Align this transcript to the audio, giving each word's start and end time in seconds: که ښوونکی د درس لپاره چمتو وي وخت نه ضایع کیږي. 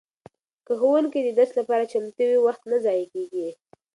که 0.65 0.73
ښوونکی 0.79 1.19
د 1.23 1.29
درس 1.37 1.51
لپاره 1.59 1.89
چمتو 1.91 2.23
وي 2.29 2.39
وخت 2.41 2.61
نه 2.71 2.77
ضایع 2.85 3.07
کیږي. 3.13 3.49